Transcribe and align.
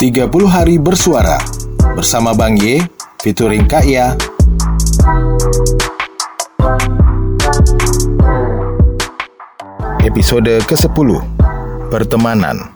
30 0.00 0.32
hari 0.48 0.80
bersuara. 0.80 1.36
Bersama 1.92 2.32
Bang 2.32 2.56
Y 2.56 2.80
featuring 3.20 3.68
Kak 3.68 3.84
Ya. 3.84 4.16
Episode 10.00 10.64
ke-10 10.64 11.20
Pertemanan. 11.92 12.72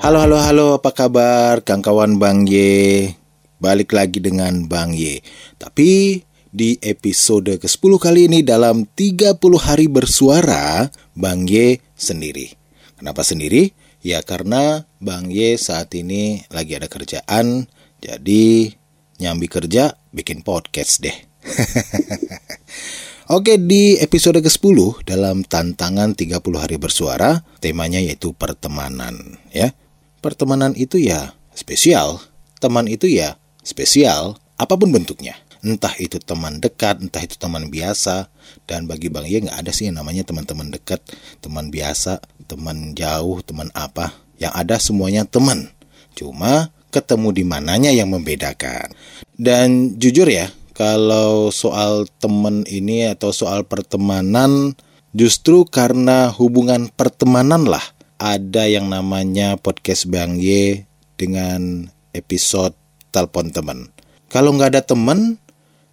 Halo 0.00 0.16
halo 0.16 0.40
halo 0.40 0.66
apa 0.80 0.88
kabar 0.96 1.60
kawan-kawan 1.60 2.16
Bang 2.16 2.48
Y 2.48 3.12
Balik 3.60 3.92
lagi 3.92 4.16
dengan 4.16 4.64
Bang 4.64 4.96
Y 4.96 5.20
Tapi 5.60 6.24
di 6.48 6.80
episode 6.80 7.60
ke-10 7.60 7.92
kali 8.00 8.32
ini 8.32 8.40
dalam 8.40 8.88
30 8.88 9.36
hari 9.60 9.92
bersuara 9.92 10.88
Bang 11.12 11.44
Y 11.44 11.84
sendiri 11.92 12.63
Kenapa 13.04 13.20
sendiri? 13.20 13.76
Ya 14.00 14.24
karena 14.24 14.88
Bang 14.96 15.28
Y 15.28 15.60
saat 15.60 15.92
ini 15.92 16.40
lagi 16.48 16.72
ada 16.72 16.88
kerjaan 16.88 17.68
Jadi 18.00 18.72
nyambi 19.20 19.44
kerja 19.44 19.92
bikin 20.08 20.40
podcast 20.40 21.04
deh 21.04 21.12
Oke, 23.36 23.60
di 23.60 24.00
episode 24.00 24.40
ke-10 24.40 25.04
dalam 25.04 25.44
tantangan 25.44 26.16
30 26.16 26.40
hari 26.56 26.80
bersuara, 26.80 27.44
temanya 27.60 28.00
yaitu 28.00 28.32
pertemanan, 28.32 29.36
ya. 29.52 29.76
Pertemanan 30.24 30.72
itu 30.72 30.96
ya 30.96 31.36
spesial, 31.52 32.24
teman 32.60 32.88
itu 32.88 33.04
ya 33.04 33.36
spesial, 33.60 34.40
apa 34.56 34.80
pun 34.80 34.88
bentuknya. 34.92 35.36
Entah 35.64 35.96
itu 35.96 36.20
teman 36.20 36.60
dekat, 36.60 37.00
entah 37.00 37.24
itu 37.24 37.40
teman 37.40 37.72
biasa, 37.72 38.28
dan 38.68 38.84
bagi 38.84 39.08
Bang 39.08 39.24
Ye 39.24 39.40
nggak 39.48 39.64
ada 39.64 39.72
sih 39.72 39.88
yang 39.88 39.96
namanya 39.96 40.28
teman-teman 40.28 40.68
dekat, 40.68 41.00
teman 41.40 41.72
biasa, 41.72 42.20
teman 42.44 42.92
jauh, 42.92 43.40
teman 43.40 43.72
apa. 43.72 44.12
Yang 44.36 44.52
ada 44.52 44.76
semuanya 44.76 45.24
teman. 45.24 45.72
Cuma 46.12 46.68
ketemu 46.92 47.32
di 47.32 47.42
mananya 47.48 47.88
yang 47.88 48.12
membedakan. 48.12 48.92
Dan 49.34 49.96
jujur 49.96 50.28
ya, 50.28 50.52
kalau 50.76 51.48
soal 51.48 52.04
temen 52.20 52.68
ini 52.68 53.08
atau 53.08 53.32
soal 53.32 53.64
pertemanan 53.64 54.76
justru 55.14 55.62
karena 55.64 56.28
hubungan 56.34 56.90
pertemanan 56.90 57.62
lah 57.64 57.82
ada 58.18 58.66
yang 58.66 58.90
namanya 58.90 59.54
podcast 59.54 60.10
Bang 60.10 60.42
Y 60.42 60.86
dengan 61.14 61.90
episode 62.10 62.74
telepon 63.14 63.54
temen. 63.54 63.94
Kalau 64.26 64.50
nggak 64.54 64.74
ada 64.74 64.82
temen, 64.82 65.38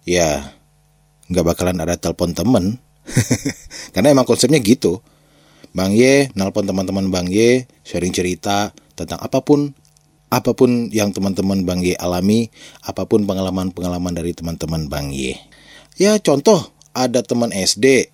ya 0.02 0.54
nggak 1.30 1.46
bakalan 1.46 1.78
ada 1.82 1.96
telepon 1.96 2.34
temen. 2.34 2.78
Karena 3.94 4.14
emang 4.14 4.26
konsepnya 4.28 4.62
gitu. 4.62 5.02
Bang 5.72 5.96
Y, 5.96 6.28
nelpon 6.36 6.68
teman-teman 6.68 7.08
Bang 7.08 7.32
Y, 7.32 7.64
sharing 7.80 8.12
cerita 8.12 8.76
tentang 8.92 9.16
apa 9.24 9.40
pun 9.40 9.72
apa 10.28 10.52
pun 10.52 10.92
yang 10.92 11.16
teman-teman 11.16 11.64
Bang 11.64 11.80
Y 11.80 11.96
alami, 11.96 12.52
apa 12.84 13.08
pun 13.08 13.24
pengalaman-pengalaman 13.24 14.12
dari 14.12 14.36
teman-teman 14.36 14.92
Bang 14.92 15.12
Y. 15.16 15.32
Ya 15.96 16.20
contoh, 16.20 16.72
ada 16.92 17.24
teman 17.24 17.52
SD. 17.52 18.12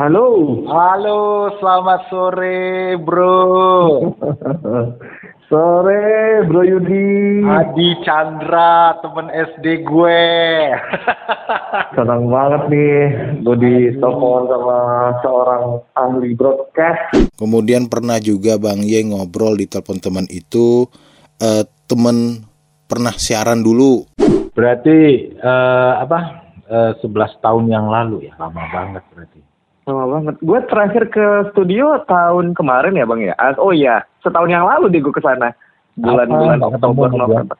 Halo. 0.00 0.64
Halo, 0.64 1.52
selamat 1.60 2.00
sore 2.08 2.96
bro. 2.96 3.36
Sore, 5.50 6.46
Bro 6.46 6.62
Yudi. 6.62 7.42
Adi 7.42 7.98
Chandra, 8.06 8.94
temen 9.02 9.34
SD 9.34 9.82
gue. 9.82 10.22
Senang 11.98 12.30
banget 12.30 12.62
nih 12.70 12.98
gue 13.42 13.56
ditelepon 13.58 14.46
sama 14.46 14.78
seorang 15.26 15.82
ahli 15.98 16.38
broadcast. 16.38 17.34
Kemudian 17.34 17.90
pernah 17.90 18.22
juga 18.22 18.62
Bang 18.62 18.86
Y 18.86 19.02
ngobrol 19.10 19.58
di 19.58 19.66
telepon 19.66 19.98
teman 19.98 20.30
itu, 20.30 20.86
eh, 21.42 21.66
temen 21.90 22.46
pernah 22.86 23.18
siaran 23.18 23.66
dulu. 23.66 24.06
Berarti 24.54 24.98
eh, 25.34 25.92
apa? 25.98 26.46
Eh, 26.70 26.94
11 27.02 27.42
tahun 27.42 27.66
yang 27.66 27.90
lalu 27.90 28.30
ya, 28.30 28.38
lama 28.38 28.70
banget 28.70 29.02
berarti. 29.10 29.49
Lama 29.90 30.06
banget. 30.06 30.34
Gue 30.38 30.60
terakhir 30.70 31.02
ke 31.10 31.26
studio 31.50 31.98
tahun 32.06 32.54
kemarin 32.54 32.94
ya 32.94 33.02
bang 33.02 33.20
ya. 33.26 33.34
Oh 33.58 33.74
iya, 33.74 34.06
setahun 34.22 34.46
yang 34.46 34.62
lalu 34.62 34.94
deh 34.94 35.02
gue 35.02 35.10
ke 35.10 35.18
sana. 35.18 35.50
Bulan-bulan? 35.98 36.62
Oktober, 36.62 37.10
sama 37.10 37.26
November. 37.26 37.56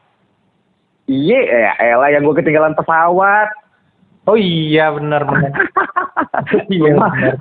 Iya, 1.10 1.40
ya 1.42 1.72
elah 1.90 2.14
yang 2.14 2.22
gue 2.22 2.38
ketinggalan 2.38 2.78
pesawat. 2.78 3.50
Oh 4.30 4.38
iya 4.38 4.94
benar 4.94 5.26
benar. 5.26 5.50
iya 6.70 6.92
benar. 6.94 7.34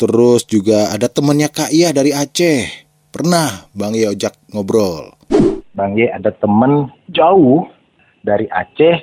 Terus 0.00 0.48
juga 0.48 0.88
ada 0.88 1.12
temennya 1.12 1.52
Kak 1.52 1.68
Iya 1.76 1.92
dari 1.92 2.16
Aceh. 2.16 2.88
Pernah 3.12 3.68
Bang 3.76 3.92
ojak 3.92 4.32
ngobrol. 4.48 5.12
Bang 5.76 5.92
Ye 5.92 6.08
ada 6.08 6.32
temen 6.32 6.88
jauh 7.12 7.68
dari 8.24 8.48
Aceh. 8.48 8.96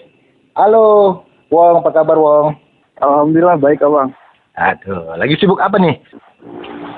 Halo, 0.57 1.21
Wong, 1.53 1.85
apa 1.85 1.89
kabar 1.93 2.17
Wong? 2.17 2.57
Alhamdulillah 2.97 3.61
baik 3.61 3.85
abang. 3.85 4.09
Aduh, 4.53 5.17
lagi 5.17 5.33
sibuk 5.35 5.57
apa 5.57 5.81
nih? 5.81 5.97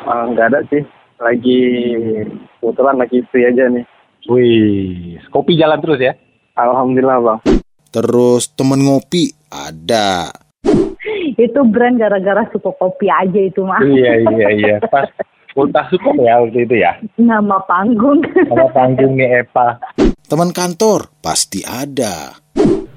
Ah, 0.03 0.27
Nggak 0.27 0.47
ada 0.51 0.59
sih. 0.67 0.83
Lagi 1.17 1.59
kebetulan 2.59 2.99
lagi 2.99 3.23
free 3.31 3.47
aja 3.47 3.71
nih. 3.71 3.85
Wih, 4.25 5.15
kopi 5.29 5.55
jalan 5.55 5.79
terus 5.79 5.97
ya? 5.97 6.11
Alhamdulillah 6.53 7.19
bang. 7.21 7.39
Terus 7.89 8.51
temen 8.51 8.81
ngopi 8.81 9.31
ada. 9.47 10.31
itu 11.35 11.59
brand 11.67 11.95
gara-gara 11.95 12.47
suka 12.49 12.71
kopi 12.73 13.11
aja 13.11 13.35
itu 13.35 13.59
mah 13.59 13.83
iya 13.83 14.15
iya 14.23 14.47
iya, 14.49 14.75
pas 14.93 15.03
ultah 15.51 15.83
suka 15.91 16.15
ya 16.15 16.39
waktu 16.39 16.63
itu 16.63 16.79
ya. 16.79 16.95
nama 17.19 17.59
panggung 17.67 18.23
Sama 18.47 18.71
panggungnya 18.71 19.43
Epa. 19.43 19.75
Teman 20.25 20.55
kantor 20.55 21.11
pasti 21.19 21.59
ada. 21.59 22.39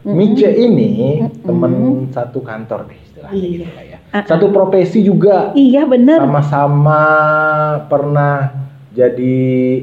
Mice 0.09 0.49
ini 0.49 1.21
temen 1.45 1.73
satu 2.09 2.41
kantor 2.41 2.89
deh 2.89 2.99
istilahnya 2.99 3.37
Iya. 3.37 3.49
gitu 3.53 3.65
lah 3.69 3.85
ya. 3.85 3.99
Satu 4.25 4.47
profesi 4.49 5.05
juga 5.05 5.53
iya 5.53 5.85
bener 5.85 6.17
sama-sama 6.19 7.03
pernah 7.87 8.57
jadi 8.91 9.37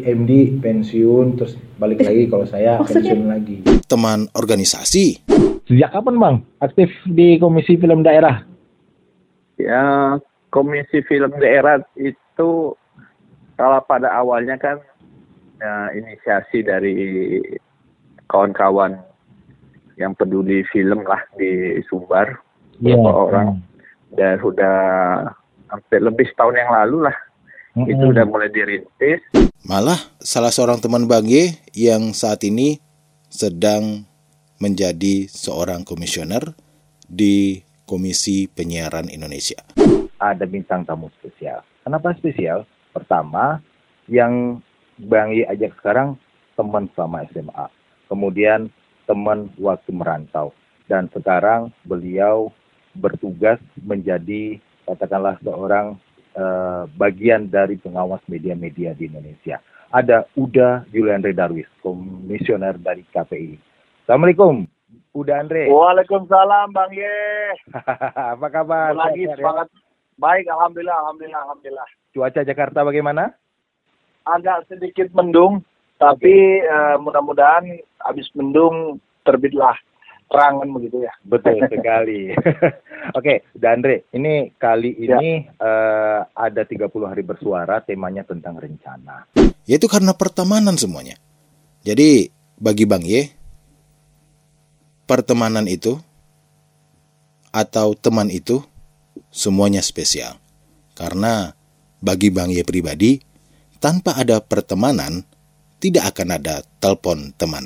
MD 0.04 0.58
pensiun 0.60 1.38
terus 1.38 1.54
balik 1.78 2.02
lagi 2.02 2.26
kalau 2.26 2.44
saya 2.44 2.82
maksudnya? 2.82 3.14
pensiun 3.14 3.30
lagi. 3.30 3.56
Teman 3.86 4.20
organisasi. 4.34 5.22
Sejak 5.66 5.94
kapan 5.94 6.16
Bang 6.18 6.36
aktif 6.58 6.90
di 7.06 7.38
Komisi 7.38 7.78
Film 7.78 8.02
Daerah? 8.02 8.42
Ya, 9.56 10.18
Komisi 10.50 11.06
Film 11.06 11.32
Daerah 11.38 11.80
itu 11.96 12.74
kalau 13.56 13.80
pada 13.82 14.10
awalnya 14.12 14.58
kan 14.58 14.82
ya, 15.58 15.94
inisiasi 15.94 16.60
dari 16.60 16.98
kawan-kawan 18.28 19.00
yang 19.96 20.16
peduli 20.16 20.64
film 20.72 21.04
lah 21.08 21.22
di 21.36 21.80
Sumbar 21.88 22.40
beberapa 22.80 23.12
orang 23.12 23.48
dan 24.16 24.40
sudah 24.40 24.78
hampir 25.72 26.00
lebih 26.04 26.28
setahun 26.32 26.56
yang 26.56 26.72
lalu 26.72 26.98
lah 27.08 27.18
itu 27.88 28.04
udah 28.12 28.24
mulai 28.28 28.48
dirintis 28.52 29.24
Malah 29.66 29.98
salah 30.22 30.54
seorang 30.54 30.78
teman 30.78 31.10
Bang 31.10 31.26
Y 31.26 31.58
yang 31.74 32.14
saat 32.14 32.46
ini 32.46 32.78
sedang 33.34 34.06
menjadi 34.62 35.26
seorang 35.26 35.82
komisioner 35.82 36.54
di 37.02 37.66
Komisi 37.90 38.46
Penyiaran 38.46 39.10
Indonesia. 39.10 39.58
ada 40.22 40.46
bintang 40.46 40.86
tamu 40.86 41.10
spesial. 41.18 41.66
Kenapa 41.82 42.14
spesial? 42.18 42.66
Pertama, 42.94 43.62
yang 44.06 44.62
Bang 45.02 45.34
Yi 45.34 45.50
ajak 45.50 45.74
sekarang 45.82 46.18
teman 46.54 46.86
selama 46.94 47.26
SMA. 47.34 47.66
Kemudian 48.06 48.70
teman 49.06 49.50
waktu 49.58 49.90
merantau. 49.94 50.54
Dan 50.86 51.10
sekarang 51.10 51.74
beliau 51.86 52.54
bertugas 52.94 53.58
menjadi 53.82 54.62
katakanlah 54.86 55.38
seorang 55.42 55.98
eh, 56.38 56.84
bagian 56.96 57.50
dari 57.50 57.78
pengawas 57.82 58.22
media-media 58.30 58.94
di 58.94 59.10
Indonesia. 59.10 59.58
Ada 59.90 60.28
Uda 60.36 60.86
Juliandre 60.92 61.32
Darwis, 61.34 61.70
komisioner 61.80 62.76
dari 62.78 63.06
KPI. 63.10 63.56
Assalamualaikum, 64.06 64.68
Uda 65.16 65.42
Andre. 65.42 65.72
Waalaikumsalam 65.72 66.76
Bang 66.76 66.92
Ye. 66.92 67.16
Apa 68.36 68.48
kabar? 68.52 68.92
Lagi 68.92 69.26
ya? 69.26 69.40
semangat 69.40 69.72
baik 70.20 70.46
alhamdulillah 70.52 70.98
alhamdulillah 71.08 71.42
alhamdulillah. 71.48 71.88
Cuaca 72.12 72.42
Jakarta 72.44 72.84
bagaimana? 72.84 73.32
Agak 74.28 74.68
sedikit 74.68 75.12
mendung 75.16 75.64
tapi 75.96 76.62
eh, 76.62 76.96
mudah-mudahan 77.00 77.66
habis 78.04 78.28
mendung 78.36 79.00
terbitlah 79.26 79.76
terangan 80.30 80.68
begitu 80.74 81.06
ya. 81.06 81.14
Betul 81.24 81.62
sekali. 81.74 82.34
Oke, 83.18 83.48
Dandre, 83.56 84.10
ini 84.14 84.52
kali 84.58 84.92
ini 85.00 85.46
eh, 85.48 86.20
ada 86.26 86.62
30 86.66 86.90
hari 87.06 87.24
bersuara, 87.24 87.82
temanya 87.82 88.26
tentang 88.26 88.58
rencana. 88.58 89.30
Yaitu 89.66 89.88
karena 89.90 90.14
pertemanan 90.14 90.78
semuanya. 90.78 91.18
Jadi 91.86 92.30
bagi 92.58 92.86
Bang 92.90 93.06
Y, 93.06 93.30
pertemanan 95.06 95.70
itu 95.70 96.02
atau 97.54 97.94
teman 97.96 98.28
itu 98.34 98.66
semuanya 99.30 99.80
spesial. 99.86 100.42
Karena 100.98 101.54
bagi 102.02 102.34
Bang 102.34 102.50
Y 102.50 102.66
pribadi, 102.66 103.22
tanpa 103.78 104.18
ada 104.18 104.42
pertemanan, 104.42 105.24
tidak 105.86 106.18
akan 106.18 106.42
ada 106.42 106.66
telepon 106.82 107.30
teman. 107.38 107.62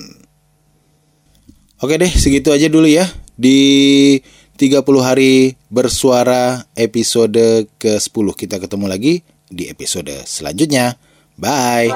Oke 1.80 1.96
deh, 1.96 2.12
segitu 2.12 2.52
aja 2.52 2.68
dulu 2.68 2.84
ya. 2.84 3.08
Di 3.40 4.20
30 4.60 4.84
hari 5.00 5.56
bersuara 5.72 6.68
episode 6.76 7.72
ke-10 7.80 8.28
kita 8.36 8.60
ketemu 8.60 8.92
lagi 8.92 9.24
di 9.48 9.72
episode 9.72 10.12
selanjutnya. 10.28 11.00
Bye. 11.40 11.96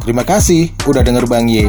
Terima 0.00 0.24
kasih 0.24 0.72
udah 0.88 1.04
denger 1.04 1.28
Bang 1.28 1.52
Ye. 1.52 1.68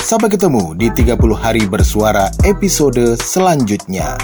Sampai 0.00 0.32
ketemu 0.32 0.72
di 0.72 0.88
30 0.88 1.20
hari 1.36 1.68
bersuara 1.68 2.32
episode 2.48 3.20
selanjutnya. 3.20 4.16